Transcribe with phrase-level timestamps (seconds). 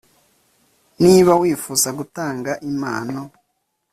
[1.03, 3.21] Niba wifuza gutanga impano